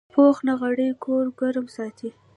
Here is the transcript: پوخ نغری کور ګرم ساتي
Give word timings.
پوخ 0.13 0.37
نغری 0.47 0.89
کور 1.03 1.25
ګرم 1.39 1.65
ساتي 1.75 2.09